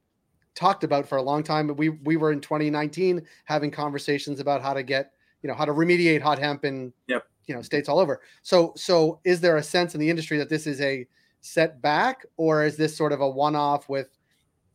talked 0.54 0.84
about 0.84 1.06
for 1.06 1.18
a 1.18 1.22
long 1.22 1.42
time. 1.42 1.74
We 1.76 1.90
we 1.90 2.16
were 2.16 2.32
in 2.32 2.40
2019 2.40 3.22
having 3.44 3.70
conversations 3.70 4.40
about 4.40 4.62
how 4.62 4.74
to 4.74 4.82
get 4.82 5.12
you 5.42 5.48
know 5.48 5.54
how 5.54 5.64
to 5.64 5.72
remediate 5.72 6.20
hot 6.20 6.38
hemp 6.38 6.64
in 6.64 6.92
yep. 7.06 7.24
you 7.46 7.54
know 7.54 7.62
states 7.62 7.88
all 7.88 7.98
over. 7.98 8.20
So 8.42 8.72
so 8.76 9.20
is 9.24 9.40
there 9.40 9.56
a 9.56 9.62
sense 9.62 9.94
in 9.94 10.00
the 10.00 10.10
industry 10.10 10.36
that 10.38 10.48
this 10.48 10.66
is 10.66 10.80
a 10.80 11.06
setback, 11.40 12.26
or 12.36 12.64
is 12.64 12.76
this 12.76 12.96
sort 12.96 13.12
of 13.12 13.20
a 13.20 13.28
one 13.28 13.54
off 13.54 13.88
with 13.88 14.08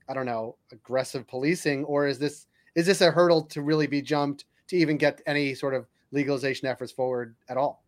I 0.08 0.14
don't 0.14 0.26
know 0.26 0.56
aggressive 0.72 1.28
policing, 1.28 1.84
or 1.86 2.08
is 2.08 2.18
this 2.18 2.48
is 2.76 2.86
this 2.86 3.02
a 3.02 3.12
hurdle 3.12 3.44
to 3.44 3.62
really 3.62 3.88
be 3.88 4.02
jumped 4.02 4.46
to 4.68 4.78
even 4.78 4.98
get 4.98 5.22
any 5.26 5.54
sort 5.54 5.74
of 5.74 5.86
legalization 6.14 6.68
efforts 6.68 6.92
forward 6.92 7.36
at 7.50 7.58
all? 7.58 7.84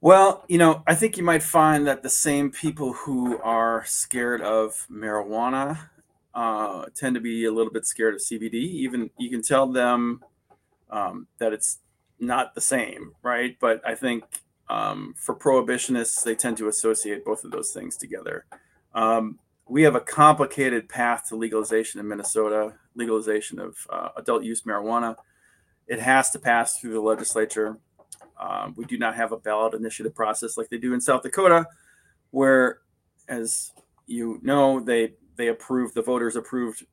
Well, 0.00 0.44
you 0.48 0.58
know, 0.58 0.82
I 0.86 0.94
think 0.94 1.16
you 1.16 1.24
might 1.24 1.42
find 1.42 1.86
that 1.86 2.02
the 2.02 2.10
same 2.10 2.50
people 2.50 2.92
who 2.92 3.38
are 3.40 3.84
scared 3.86 4.42
of 4.42 4.86
marijuana 4.90 5.88
uh, 6.34 6.84
tend 6.94 7.14
to 7.14 7.20
be 7.20 7.44
a 7.46 7.50
little 7.50 7.72
bit 7.72 7.86
scared 7.86 8.14
of 8.14 8.20
CBD. 8.20 8.54
Even 8.54 9.10
you 9.18 9.28
can 9.30 9.42
tell 9.42 9.66
them 9.66 10.22
um, 10.90 11.26
that 11.38 11.52
it's 11.52 11.78
not 12.20 12.54
the 12.54 12.60
same, 12.60 13.12
right? 13.22 13.56
But 13.58 13.80
I 13.84 13.94
think 13.94 14.24
um, 14.68 15.14
for 15.16 15.34
prohibitionists, 15.34 16.22
they 16.22 16.34
tend 16.34 16.58
to 16.58 16.68
associate 16.68 17.24
both 17.24 17.44
of 17.44 17.50
those 17.50 17.72
things 17.72 17.96
together. 17.96 18.44
Um, 18.94 19.38
we 19.68 19.82
have 19.82 19.94
a 19.94 20.00
complicated 20.00 20.88
path 20.88 21.28
to 21.28 21.36
legalization 21.36 22.00
in 22.00 22.08
Minnesota, 22.08 22.74
legalization 22.94 23.58
of 23.58 23.76
uh, 23.90 24.10
adult 24.16 24.44
use 24.44 24.62
marijuana. 24.62 25.16
It 25.88 26.00
has 26.00 26.30
to 26.30 26.38
pass 26.38 26.78
through 26.78 26.92
the 26.92 27.00
legislature. 27.00 27.78
Um, 28.38 28.74
we 28.76 28.84
do 28.84 28.98
not 28.98 29.16
have 29.16 29.32
a 29.32 29.38
ballot 29.38 29.74
initiative 29.74 30.14
process 30.14 30.56
like 30.56 30.68
they 30.68 30.78
do 30.78 30.94
in 30.94 31.00
South 31.00 31.22
Dakota, 31.22 31.66
where, 32.30 32.80
as 33.28 33.72
you 34.06 34.38
know, 34.42 34.80
they 34.80 35.14
they 35.36 35.48
approved 35.48 35.94
the 35.94 36.02
voters 36.02 36.36
approved 36.36 36.84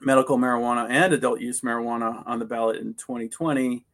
medical 0.00 0.36
marijuana 0.36 0.88
and 0.90 1.12
adult 1.12 1.40
use 1.40 1.60
marijuana 1.60 2.22
on 2.26 2.38
the 2.38 2.44
ballot 2.44 2.76
in 2.76 2.94
2020. 2.94 3.84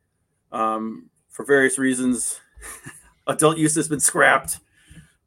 Um, 0.51 1.11
for 1.29 1.45
various 1.45 1.79
reasons, 1.79 2.41
adult 3.27 3.59
use 3.59 3.75
has 3.75 3.89
been 3.89 4.01
scrapped. 4.01 4.59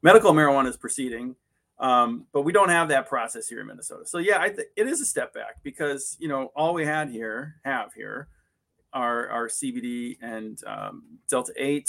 Medical 0.02 0.32
marijuana 0.32 0.68
is 0.68 0.76
proceeding, 0.76 1.34
um, 1.78 2.26
but 2.32 2.42
we 2.42 2.52
don't 2.52 2.68
have 2.68 2.88
that 2.88 3.08
process 3.08 3.48
here 3.48 3.60
in 3.60 3.66
Minnesota. 3.66 4.06
So 4.06 4.18
yeah, 4.18 4.46
th- 4.48 4.68
it 4.76 4.86
is 4.86 5.00
a 5.00 5.06
step 5.06 5.32
back 5.32 5.62
because 5.62 6.16
you 6.20 6.28
know 6.28 6.52
all 6.54 6.74
we 6.74 6.84
had 6.84 7.08
here 7.08 7.56
have 7.64 7.92
here 7.94 8.28
our, 8.96 9.28
our 9.28 9.48
CBD 9.48 10.16
and 10.22 10.58
um, 10.66 11.02
Delta 11.28 11.52
8 11.56 11.88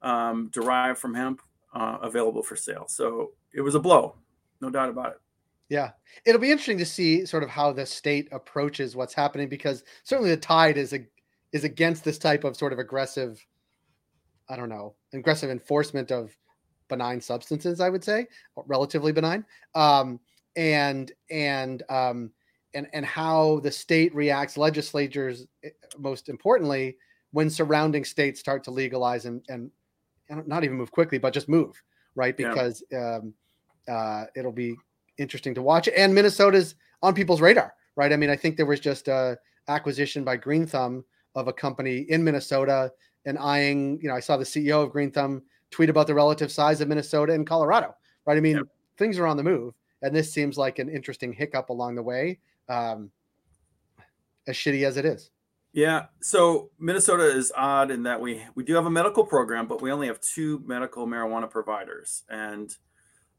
um, 0.00 0.48
derived 0.52 0.98
from 0.98 1.14
hemp 1.14 1.42
uh, 1.74 1.98
available 2.00 2.42
for 2.42 2.56
sale. 2.56 2.86
So 2.88 3.32
it 3.52 3.60
was 3.60 3.74
a 3.74 3.80
blow, 3.80 4.16
no 4.62 4.70
doubt 4.70 4.88
about 4.88 5.10
it. 5.12 5.20
Yeah, 5.68 5.90
it'll 6.24 6.40
be 6.40 6.50
interesting 6.50 6.78
to 6.78 6.86
see 6.86 7.26
sort 7.26 7.42
of 7.42 7.50
how 7.50 7.72
the 7.72 7.84
state 7.84 8.28
approaches 8.32 8.96
what's 8.96 9.14
happening 9.14 9.48
because 9.48 9.84
certainly 10.02 10.30
the 10.30 10.36
tide 10.36 10.78
is 10.78 10.94
a, 10.94 11.06
is 11.52 11.64
against 11.64 12.04
this 12.04 12.18
type 12.18 12.42
of 12.42 12.56
sort 12.56 12.72
of 12.72 12.78
aggressive, 12.78 13.44
I 14.48 14.56
don't 14.56 14.70
know, 14.70 14.94
aggressive 15.12 15.50
enforcement 15.50 16.10
of 16.10 16.34
benign 16.88 17.20
substances. 17.20 17.80
I 17.80 17.90
would 17.90 18.02
say 18.02 18.26
relatively 18.66 19.12
benign, 19.12 19.44
um, 19.74 20.18
and 20.56 21.12
and 21.30 21.82
um, 21.88 22.32
and 22.74 22.86
and 22.92 23.04
how 23.04 23.60
the 23.60 23.70
state 23.70 24.14
reacts, 24.14 24.56
legislatures 24.56 25.46
eh, 25.64 25.70
most 25.98 26.28
importantly, 26.28 26.96
when 27.32 27.50
surrounding 27.50 28.04
states 28.04 28.40
start 28.40 28.64
to 28.64 28.70
legalize 28.70 29.24
and 29.26 29.42
and, 29.48 29.70
and 30.28 30.46
not 30.46 30.64
even 30.64 30.76
move 30.76 30.90
quickly, 30.90 31.18
but 31.18 31.32
just 31.32 31.48
move 31.48 31.80
right 32.14 32.36
because 32.36 32.82
yeah. 32.90 33.16
um, 33.16 33.34
uh, 33.88 34.24
it'll 34.36 34.52
be 34.52 34.76
interesting 35.18 35.54
to 35.54 35.62
watch. 35.62 35.88
And 35.88 36.14
Minnesota's 36.14 36.74
on 37.02 37.14
people's 37.14 37.40
radar, 37.40 37.74
right? 37.96 38.12
I 38.12 38.16
mean, 38.16 38.30
I 38.30 38.36
think 38.36 38.56
there 38.56 38.66
was 38.66 38.80
just 38.80 39.08
a 39.08 39.38
acquisition 39.68 40.24
by 40.24 40.36
Green 40.36 40.66
Thumb 40.66 41.04
of 41.34 41.48
a 41.48 41.52
company 41.52 42.06
in 42.08 42.24
Minnesota 42.24 42.90
and 43.26 43.38
eyeing, 43.38 44.00
you 44.02 44.08
know, 44.08 44.14
I 44.14 44.20
saw 44.20 44.36
the 44.36 44.44
CEO 44.44 44.82
of 44.82 44.90
Green 44.90 45.10
Thumb 45.10 45.42
tweet 45.70 45.90
about 45.90 46.06
the 46.06 46.14
relative 46.14 46.50
size 46.50 46.80
of 46.80 46.88
Minnesota 46.88 47.32
and 47.32 47.46
Colorado, 47.46 47.94
right? 48.26 48.36
I 48.36 48.40
mean, 48.40 48.56
yeah. 48.56 48.62
things 48.96 49.18
are 49.18 49.26
on 49.26 49.36
the 49.36 49.44
move. 49.44 49.74
And 50.02 50.16
this 50.16 50.32
seems 50.32 50.56
like 50.56 50.78
an 50.78 50.88
interesting 50.88 51.32
hiccup 51.32 51.68
along 51.68 51.94
the 51.94 52.02
way 52.02 52.38
um, 52.70 53.10
as 54.46 54.56
shitty 54.56 54.86
as 54.86 54.96
it 54.96 55.04
is. 55.04 55.30
Yeah. 55.72 56.06
So 56.20 56.70
Minnesota 56.78 57.24
is 57.24 57.52
odd 57.56 57.90
in 57.90 58.02
that 58.04 58.20
we 58.20 58.42
we 58.54 58.64
do 58.64 58.74
have 58.74 58.86
a 58.86 58.90
medical 58.90 59.24
program, 59.24 59.66
but 59.66 59.82
we 59.82 59.92
only 59.92 60.06
have 60.06 60.20
two 60.20 60.62
medical 60.66 61.06
marijuana 61.06 61.48
providers, 61.48 62.24
and 62.28 62.74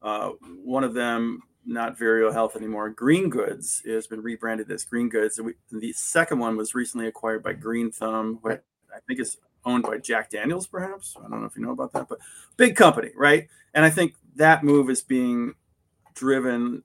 uh, 0.01 0.29
one 0.63 0.83
of 0.83 0.93
them 0.93 1.41
not 1.65 1.97
Vireo 1.97 2.31
Health 2.31 2.55
anymore. 2.55 2.89
Green 2.89 3.29
Goods 3.29 3.81
has 3.85 4.07
been 4.07 4.21
rebranded 4.21 4.71
as 4.71 4.83
Green 4.83 5.09
Goods. 5.09 5.37
And 5.37 5.47
we, 5.47 5.53
the 5.71 5.93
second 5.93 6.39
one 6.39 6.57
was 6.57 6.73
recently 6.73 7.07
acquired 7.07 7.43
by 7.43 7.53
Green 7.53 7.91
Thumb, 7.91 8.39
which 8.41 8.61
I 8.93 8.99
think 9.07 9.19
is 9.19 9.37
owned 9.63 9.83
by 9.83 9.99
Jack 9.99 10.31
Daniels, 10.31 10.67
perhaps. 10.67 11.15
I 11.17 11.29
don't 11.29 11.41
know 11.41 11.45
if 11.45 11.55
you 11.55 11.63
know 11.63 11.71
about 11.71 11.93
that, 11.93 12.07
but 12.09 12.19
big 12.57 12.75
company, 12.75 13.11
right? 13.15 13.47
And 13.73 13.85
I 13.85 13.89
think 13.89 14.15
that 14.35 14.63
move 14.63 14.89
is 14.89 15.01
being 15.01 15.53
driven 16.15 16.83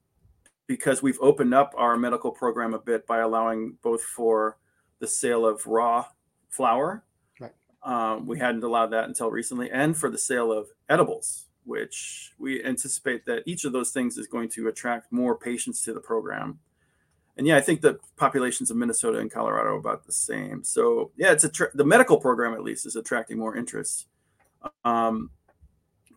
because 0.67 1.03
we've 1.03 1.19
opened 1.21 1.55
up 1.55 1.75
our 1.77 1.97
medical 1.97 2.31
program 2.31 2.75
a 2.75 2.79
bit 2.79 3.07
by 3.07 3.19
allowing 3.19 3.77
both 3.83 4.03
for 4.03 4.59
the 4.99 5.07
sale 5.07 5.47
of 5.47 5.67
raw 5.67 6.07
flower. 6.49 7.05
Right. 7.39 7.53
Um, 7.83 8.27
we 8.27 8.39
hadn't 8.39 8.65
allowed 8.65 8.89
that 8.89 9.05
until 9.05 9.31
recently, 9.31 9.71
and 9.71 9.97
for 9.97 10.11
the 10.11 10.19
sale 10.19 10.51
of 10.51 10.69
edibles, 10.89 11.47
which 11.65 12.33
we 12.39 12.65
anticipate 12.65 13.27
that 13.27 13.43
each 13.47 13.65
of 13.65 13.73
those 13.73 13.91
things 13.91 14.17
is 14.19 14.27
going 14.27 14.49
to 14.51 14.69
attract 14.69 15.13
more 15.13 15.37
patients 15.37 15.83
to 15.83 15.93
the 15.93 16.01
program. 16.01 16.59
And 17.37 17.47
yeah, 17.47 17.57
I 17.57 17.61
think 17.61 17.83
the 17.83 17.99
populations 18.17 18.71
of 18.71 18.79
Minnesota 18.79 19.19
and 19.19 19.31
Colorado 19.31 19.71
are 19.71 19.79
about 19.79 20.07
the 20.07 20.13
same. 20.13 20.65
So 20.65 21.11
yeah, 21.17 21.33
it's 21.33 21.45
a 21.45 21.51
tra- 21.51 21.75
the 21.75 21.85
medical 21.85 22.19
program 22.19 22.55
at 22.55 22.63
least 22.63 22.87
is 22.87 22.97
attracting 22.97 23.39
more 23.39 23.57
interest. 23.57 24.07
Um, 24.85 25.31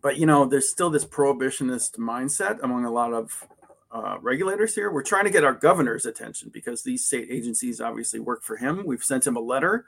but 0.01 0.17
you 0.17 0.25
know, 0.25 0.45
there's 0.45 0.69
still 0.69 0.89
this 0.89 1.05
prohibitionist 1.05 1.97
mindset 1.97 2.63
among 2.63 2.85
a 2.85 2.91
lot 2.91 3.13
of 3.13 3.47
uh, 3.91 4.17
regulators 4.21 4.75
here. 4.75 4.91
We're 4.91 5.03
trying 5.03 5.25
to 5.25 5.31
get 5.31 5.43
our 5.43 5.53
governor's 5.53 6.05
attention 6.05 6.49
because 6.53 6.83
these 6.83 7.05
state 7.05 7.27
agencies 7.29 7.81
obviously 7.81 8.19
work 8.19 8.43
for 8.43 8.57
him. 8.57 8.85
We've 8.85 9.03
sent 9.03 9.25
him 9.25 9.35
a 9.35 9.41
letter 9.41 9.85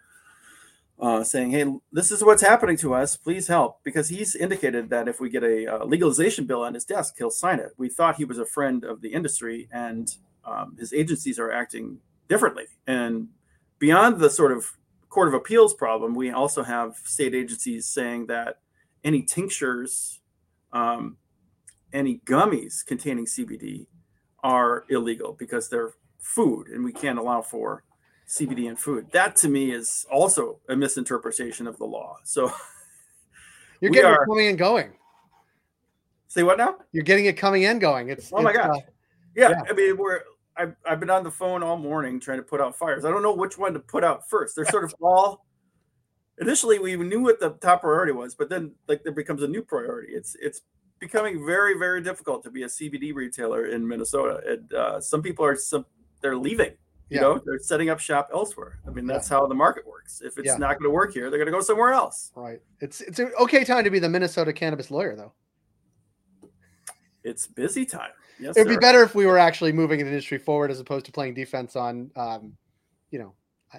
uh, 1.00 1.24
saying, 1.24 1.52
"Hey, 1.52 1.66
this 1.92 2.12
is 2.12 2.24
what's 2.24 2.42
happening 2.42 2.78
to 2.78 2.94
us. 2.94 3.16
Please 3.16 3.48
help," 3.48 3.84
because 3.84 4.10
he's 4.10 4.36
indicated 4.36 4.90
that 4.90 5.08
if 5.08 5.20
we 5.20 5.30
get 5.30 5.44
a, 5.44 5.82
a 5.82 5.86
legalization 5.86 6.46
bill 6.46 6.64
on 6.64 6.74
his 6.74 6.86
desk, 6.86 7.16
he'll 7.18 7.32
sign 7.32 7.60
it. 7.60 7.74
We 7.78 7.90
thought 7.90 8.16
he 8.16 8.26
was 8.26 8.38
a 8.38 8.46
friend 8.46 8.84
of 8.84 9.02
the 9.02 9.14
industry, 9.14 9.68
and 9.72 10.16
um, 10.46 10.76
his 10.80 10.94
agencies 10.94 11.40
are 11.40 11.52
acting 11.52 12.00
differently. 12.28 12.66
And 12.88 13.30
beyond 13.80 14.20
the 14.20 14.30
sort 14.30 14.52
of 14.52 14.72
court 15.10 15.28
of 15.28 15.34
appeals 15.34 15.74
problem, 15.74 16.16
we 16.16 16.32
also 16.32 16.64
have 16.64 16.96
state 17.04 17.36
agencies 17.36 17.88
saying 17.88 18.28
that 18.28 18.60
any 19.04 19.24
tinctures, 19.24 20.22
um, 20.72 21.18
any 21.94 22.22
gummies 22.26 22.86
containing 22.86 23.26
CBD 23.26 23.88
are 24.44 24.86
illegal 24.90 25.36
because 25.38 25.70
they're 25.70 25.94
food 26.20 26.68
and 26.68 26.84
we 26.84 26.92
can't 26.92 27.20
allow 27.20 27.42
for 27.42 27.84
CBD 28.28 28.70
in 28.70 28.76
food. 28.76 29.12
That 29.12 29.36
to 29.38 29.50
me 29.50 29.72
is 29.72 30.06
also 30.12 30.60
a 30.70 30.76
misinterpretation 30.76 31.68
of 31.68 31.78
the 31.78 31.86
law. 31.86 32.18
So 32.24 32.52
you're 33.82 33.92
getting 33.92 34.12
are, 34.12 34.24
it 34.24 34.28
coming 34.28 34.48
and 34.48 34.58
going. 34.58 34.94
Say 36.28 36.44
what 36.44 36.58
now? 36.58 36.76
You're 36.92 37.04
getting 37.04 37.26
it 37.26 37.36
coming 37.36 37.66
and 37.66 37.82
going. 37.82 38.10
It's 38.10 38.32
oh 38.32 38.42
my 38.42 38.54
gosh. 38.54 38.78
Uh, 38.78 38.82
yeah, 39.36 39.50
yeah, 39.50 39.62
I 39.70 39.74
mean 39.74 39.98
we're 39.98 40.22
I've, 40.56 40.76
I've 40.86 41.00
been 41.00 41.10
on 41.10 41.24
the 41.24 41.32
phone 41.32 41.64
all 41.64 41.78
morning 41.78 42.20
trying 42.20 42.38
to 42.38 42.44
put 42.44 42.62
out 42.62 42.78
fires. 42.78 43.06
I 43.06 43.10
don't 43.10 43.24
know 43.24 43.34
which 43.34 43.58
one 43.58 43.74
to 43.74 43.80
put 43.80 44.04
out 44.04 44.30
first. 44.30 44.56
They're 44.56 44.66
sort 44.66 44.84
of 44.84 44.94
all 45.02 45.46
initially 46.40 46.80
we 46.80 46.96
knew 46.96 47.22
what 47.22 47.40
the 47.40 47.52
top 47.52 47.82
priority 47.82 48.12
was, 48.14 48.36
but 48.36 48.50
then 48.50 48.72
like 48.88 49.04
there 49.04 49.12
becomes 49.12 49.44
a 49.44 49.48
new 49.48 49.62
priority. 49.62 50.14
It's 50.14 50.36
it's 50.42 50.62
becoming 51.02 51.46
very 51.46 51.78
very 51.78 52.02
difficult 52.02 52.44
to 52.44 52.52
be 52.52 52.64
a 52.64 52.68
CBD 52.68 53.14
retailer 53.14 53.66
in 53.66 53.86
Minnesota, 53.86 54.40
and 54.48 54.74
uh, 54.74 55.02
some 55.02 55.22
people 55.22 55.44
are 55.44 55.58
some 55.58 55.86
they're 56.22 56.38
leaving. 56.38 56.72
You 57.10 57.18
yeah. 57.18 57.22
know, 57.22 57.42
they're 57.46 57.60
setting 57.60 57.90
up 57.90 58.00
shop 58.00 58.30
elsewhere. 58.34 58.80
I 58.88 58.92
mean, 58.92 59.06
that's 59.06 59.30
yeah. 59.30 59.40
how 59.40 59.48
the 59.48 59.54
market 59.54 59.86
works. 59.86 60.22
If 60.22 60.38
it's 60.38 60.48
yeah. 60.48 60.56
not 60.56 60.80
going 60.80 60.90
to 60.90 60.92
work 60.92 61.14
here, 61.14 61.30
they're 61.30 61.40
going 61.40 61.48
to 61.48 61.52
go 61.52 61.60
somewhere 61.60 61.92
else. 61.92 62.32
Right. 62.36 62.62
It's 62.80 63.02
it's 63.02 63.20
an 63.20 63.34
okay 63.38 63.66
time 63.66 63.84
to 63.84 63.90
be 63.90 64.00
the 64.00 64.08
Minnesota 64.08 64.54
cannabis 64.54 64.90
lawyer, 64.90 65.18
though. 65.18 65.34
It's 67.26 67.48
busy 67.48 67.86
time. 67.86 68.12
Yes, 68.40 68.56
it 68.56 68.62
would 68.62 68.70
be 68.70 68.78
better 68.78 69.04
if 69.04 69.14
we 69.14 69.26
were 69.26 69.38
actually 69.38 69.74
moving 69.74 70.00
an 70.00 70.08
industry 70.08 70.38
forward 70.38 70.72
as 70.72 70.80
opposed 70.80 71.06
to 71.08 71.12
playing 71.12 71.34
defense 71.34 71.76
on, 71.76 72.10
um, 72.16 72.54
you 73.12 73.20
know, 73.20 73.34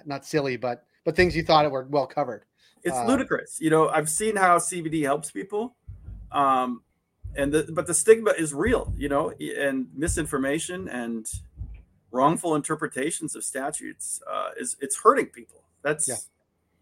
not 0.05 0.25
silly, 0.25 0.55
but 0.55 0.85
but 1.03 1.15
things 1.15 1.35
you 1.35 1.43
thought 1.43 1.65
it 1.65 1.71
were 1.71 1.87
well 1.89 2.05
covered. 2.05 2.45
It's 2.83 2.95
uh, 2.95 3.05
ludicrous. 3.05 3.57
You 3.59 3.71
know, 3.71 3.89
I've 3.89 4.09
seen 4.09 4.35
how 4.35 4.57
CBD 4.57 5.03
helps 5.03 5.31
people, 5.31 5.75
um, 6.31 6.83
and 7.35 7.51
the, 7.51 7.67
but 7.71 7.87
the 7.87 7.93
stigma 7.93 8.31
is 8.31 8.53
real. 8.53 8.93
You 8.97 9.09
know, 9.09 9.33
and 9.57 9.87
misinformation 9.95 10.87
and 10.87 11.27
wrongful 12.11 12.55
interpretations 12.55 13.35
of 13.35 13.43
statutes 13.43 14.21
uh, 14.31 14.49
is 14.57 14.75
it's 14.79 14.99
hurting 15.01 15.27
people. 15.27 15.63
That's 15.81 16.07
yeah. 16.07 16.15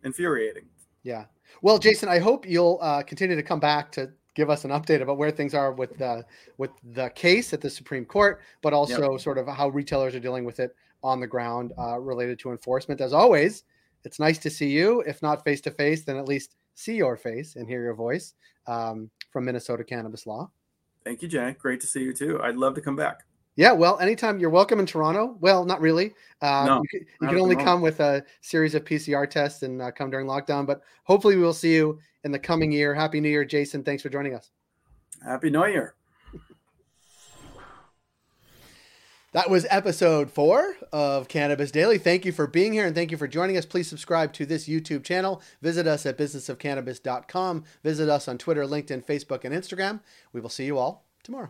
infuriating. 0.04 0.66
Yeah. 1.04 1.26
Well, 1.62 1.80
Jason, 1.80 2.10
I 2.10 2.20
hope 2.20 2.48
you'll 2.48 2.80
uh, 2.82 3.04
continue 3.04 3.36
to 3.36 3.44
come 3.44 3.60
back 3.60 3.92
to 3.94 4.12
give 4.36 4.50
us 4.50 4.64
an 4.64 4.72
update 4.72 5.02
about 5.02 5.18
where 5.18 5.32
things 5.32 5.54
are 5.54 5.72
with 5.72 5.98
the 5.98 6.26
with 6.58 6.72
the 6.94 7.10
case 7.10 7.54
at 7.54 7.62
the 7.62 7.70
Supreme 7.70 8.06
Court, 8.06 8.42
but 8.62 8.74
also 8.74 9.14
yep. 9.14 9.22
sort 9.22 9.38
of 9.38 9.48
how 9.48 9.70
retailers 9.70 10.16
are 10.16 10.20
dealing 10.20 10.46
with 10.46 10.60
it 10.60 10.76
on 11.04 11.20
the 11.20 11.28
ground 11.28 11.74
uh, 11.78 12.00
related 12.00 12.40
to 12.40 12.52
enforcement. 12.52 13.02
As 13.02 13.14
always, 13.14 13.64
it's 14.04 14.20
nice 14.20 14.38
to 14.40 14.50
see 14.50 14.70
you, 14.70 15.02
if 15.02 15.22
not 15.22 15.44
face 15.44 15.62
to 15.62 15.72
face, 15.72 16.04
then 16.04 16.18
at 16.18 16.28
least 16.28 16.56
see 16.76 16.96
your 16.96 17.18
face 17.18 17.56
and 17.56 17.68
hear 17.68 17.84
your 17.84 17.94
voice 17.94 18.34
um, 18.68 19.10
from 19.32 19.46
Minnesota 19.46 19.84
Cannabis 19.84 20.28
Law. 20.28 20.52
Thank 21.04 21.22
you, 21.22 21.28
Jay. 21.28 21.56
Great 21.60 21.82
to 21.82 21.88
see 21.88 22.04
you 22.04 22.14
too. 22.14 22.40
I'd 22.44 22.56
love 22.56 22.76
to 22.76 22.82
come 22.82 22.96
back. 22.96 23.24
Yeah, 23.56 23.74
well, 23.74 24.00
anytime 24.00 24.40
you're 24.40 24.50
welcome 24.50 24.80
in 24.80 24.86
Toronto. 24.86 25.36
Well, 25.42 25.66
not 25.66 25.82
really. 25.82 26.14
Um, 26.42 26.66
no, 26.66 26.82
you 26.82 26.88
can, 27.00 27.08
you 27.22 27.28
can 27.28 27.38
only 27.40 27.56
come 27.56 27.82
with 27.82 28.00
a 28.00 28.24
series 28.40 28.76
of 28.76 28.86
PCR 28.86 29.30
tests 29.30 29.64
and 29.64 29.82
uh, 29.82 29.92
come 29.92 30.10
during 30.10 30.26
lockdown. 30.26 30.66
But 30.66 30.82
hopefully, 31.04 31.36
we 31.36 31.42
will 31.42 31.54
see 31.54 31.74
you 31.74 32.00
in 32.24 32.32
the 32.32 32.40
coming 32.40 32.72
year. 32.72 32.94
Happy 32.94 33.20
New 33.20 33.30
Year, 33.30 33.44
Jason. 33.44 33.84
Thanks 33.84 34.04
for 34.04 34.10
joining 34.10 34.36
us. 34.36 34.52
Happy 35.24 35.50
New 35.50 35.66
Year. 35.66 35.96
That 39.34 39.50
was 39.50 39.66
episode 39.70 40.30
four 40.30 40.76
of 40.92 41.30
Cannabis 41.30 41.72
Daily. 41.72 41.98
Thank 41.98 42.26
you 42.26 42.34
for 42.34 42.48
being 42.48 42.74
here 42.74 42.86
and 42.86 42.94
thank 42.94 43.12
you 43.12 43.18
for 43.18 43.30
joining 43.30 43.56
us. 43.56 43.66
Please 43.66 43.88
subscribe 43.88 44.34
to 44.34 44.46
this 44.46 44.68
YouTube 44.68 45.06
channel. 45.06 45.42
Visit 45.62 45.88
us 45.88 46.06
at 46.06 46.18
businessofcannabis.com. 46.18 47.64
Visit 47.82 48.10
us 48.10 48.28
on 48.28 48.38
Twitter, 48.38 48.66
LinkedIn, 48.66 49.06
Facebook, 49.06 49.46
and 49.46 49.56
Instagram. 49.56 50.02
We 50.34 50.42
will 50.42 50.50
see 50.50 50.66
you 50.66 50.78
all 50.78 51.06
tomorrow. 51.24 51.50